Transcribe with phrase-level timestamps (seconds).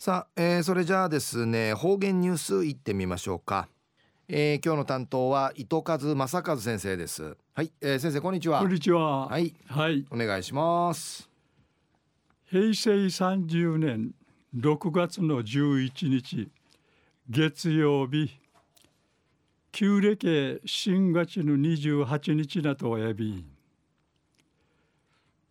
[0.00, 3.68] さあ、えー、それじゃあですね方言ニュースいってみましょうか、
[4.28, 7.36] えー、今日の担当は糸数正和先生です。
[7.52, 8.60] はい、えー、先生こんにちは。
[8.60, 9.28] こんにちは。
[9.28, 9.54] はい。
[9.66, 10.06] はい。
[10.10, 11.28] お願いします。
[12.46, 14.14] 平成30年
[14.56, 16.48] 6月の11日
[17.28, 18.30] 月曜日
[19.70, 23.44] 旧暦新月の28日なとおやび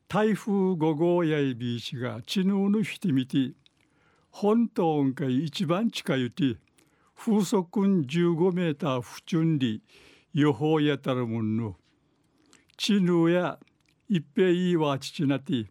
[0.07, 3.51] 台風5号やいびいしが知能のひてみて
[4.41, 6.55] 本島んかい一番近いて
[7.13, 9.83] 風速15メーター不順り
[10.33, 11.75] 予報やたるもんの。
[12.77, 13.59] 知能や
[14.07, 15.65] 一平いいわちちなて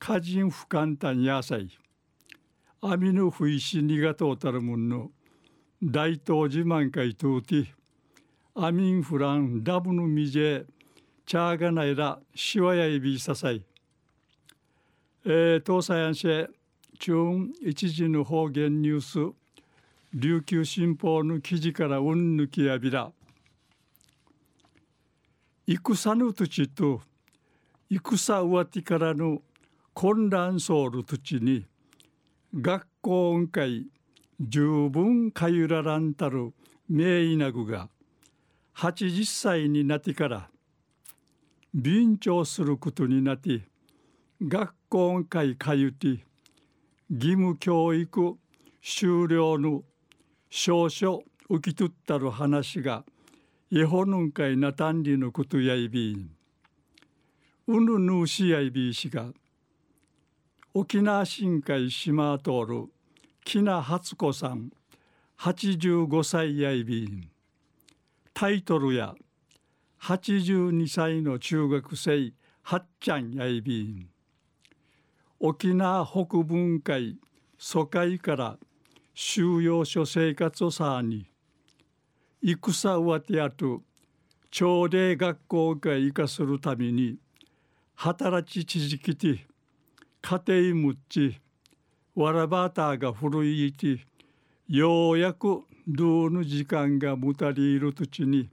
[0.00, 1.68] 歌人不簡単野菜。
[2.80, 5.10] 網の不意しにがとうたるもんの。
[5.82, 7.74] 大東自慢会とうて
[8.54, 10.64] アミンフランダブのみじえ
[11.26, 13.64] チャーガナイラシワヤイビササイ
[15.24, 16.56] えー、東西安市
[16.96, 19.34] 中一時の方言ニュース
[20.14, 23.12] 琉球新報の記事からうんぬきやびら。
[25.66, 27.00] 戦の土地と
[27.90, 29.42] 戦うわてからの
[29.94, 31.66] 混乱ソウル土地に
[32.54, 33.86] 学校音会
[34.40, 36.52] 十分かゆららんたる
[36.88, 37.88] 名医なぐが
[38.76, 40.50] 80歳になってから
[41.74, 43.62] 便調することになって
[44.42, 46.25] 学校音会かゆて
[47.08, 48.36] 義務教育
[48.82, 49.84] 終了の
[50.50, 53.04] 少々受き取ったる話が
[53.70, 56.30] 日本の会なたんりのことやいびん。
[57.68, 59.26] うぬぬしやいびしが
[60.74, 62.86] 沖縄新海島通る
[63.44, 64.70] 木名初子さん
[65.38, 67.30] 85歳やいびん。
[68.34, 69.14] タイトルや
[70.00, 74.15] 82歳の中学生はっちゃんやいびん。
[75.38, 77.18] 沖縄北分会
[77.58, 78.56] 疎開から
[79.14, 81.26] 収容所生活をさに
[82.42, 83.82] 戦うわてやと
[84.50, 87.16] 朝礼学校が生かするために
[87.94, 89.46] 働き続けて
[90.22, 91.38] 家庭むっち
[92.14, 94.06] わらばたが古いて
[94.68, 98.48] ようやくどうの時間がむたりいる土地に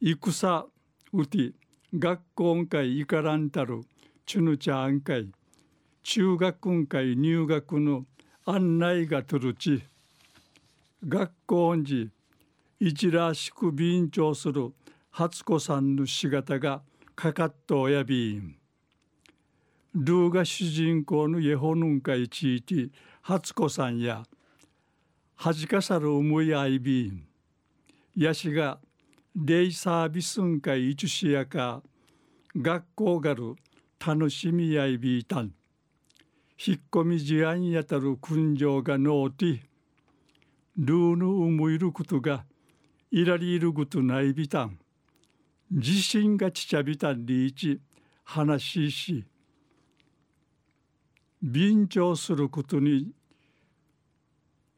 [0.00, 0.66] 戦
[1.12, 1.52] うて
[1.96, 3.82] 学校会いからんたる
[4.26, 5.28] ちゅぬちゃん会
[6.02, 8.06] 中学会入学の
[8.46, 9.82] 案内がとるち
[11.06, 12.10] 学校時
[12.78, 14.72] 一らしく便調する
[15.10, 16.82] 初子さんの姿が
[17.14, 18.56] かかっとおやびん。
[19.94, 22.90] ルーが主人公のエホヌンカイチーティ
[23.20, 24.24] 初子さんや
[25.34, 27.26] はじかさる思いあいびん。
[28.16, 28.78] やしが
[29.36, 31.82] デイサービスンカイイチュシやか
[32.56, 33.54] 学校がる
[34.04, 35.52] 楽しみやいびいたん。
[36.62, 39.62] 引っ込み事案やたる訓情がのうて
[40.76, 42.44] ルーの思いることが
[43.10, 44.78] いらりいることないびたん。
[45.70, 47.80] 自信がちちゃびたんりいち
[48.24, 49.24] 話しし
[51.42, 53.10] 便乗することに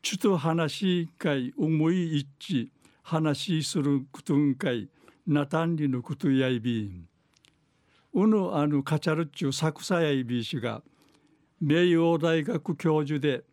[0.02, 2.68] ちと話会思い一致
[3.02, 4.88] 話しすることんかい
[5.26, 7.08] なたんりのことやいびん。
[8.14, 10.80] うぬあのカチャルッチュサクサやいびしが
[11.64, 13.44] 名誉大学教授で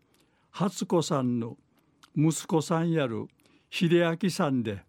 [0.50, 1.56] 初子さんの
[2.16, 3.28] 息子さんやる
[3.70, 4.82] 秀明さんで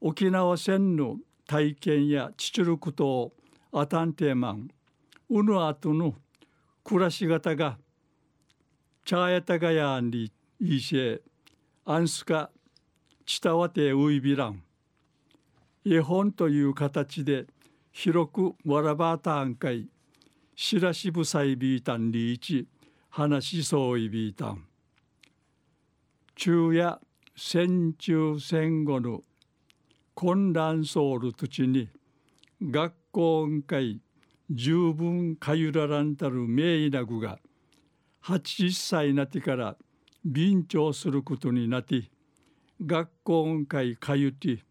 [0.00, 3.32] 沖縄戦の体験や父ることを
[3.72, 4.68] あたんてまん
[5.30, 6.16] うぬあとの
[6.82, 7.78] 暮らし方が
[9.04, 11.22] 茶やたがやんりいいし
[11.84, 12.50] アンスカ
[13.24, 14.64] ちたわてういびらん
[15.86, 17.46] 絵本という形で
[17.92, 19.88] 広くわらばたんかい。
[20.56, 22.68] しらしぶさいびいたんりいち
[23.10, 24.64] 話しそういびいたん
[26.36, 27.00] 昼夜
[27.36, 29.22] 戦中戦後の
[30.14, 31.88] 混乱ソウル土地に
[32.62, 34.00] 学校会
[34.48, 37.40] 十分かゆららんたる名医なぐが
[38.22, 39.76] 80歳なってから
[40.24, 42.10] 便調することになって
[42.84, 44.64] 学校会かゆて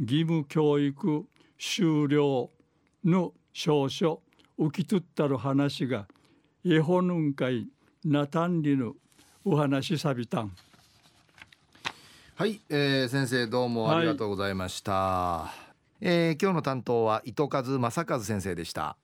[0.00, 1.26] 義務教育
[1.56, 2.50] 終了
[3.04, 4.22] の証書
[4.62, 6.06] 受き取ったる話が
[6.66, 7.66] 絵本んかい
[8.04, 8.92] なたんりの
[9.42, 10.52] お話さびたん。
[12.34, 15.50] はい、えー、先生どうもありがとうございました、は
[16.00, 18.96] い、えー、今日の担当は糸数正和先生でした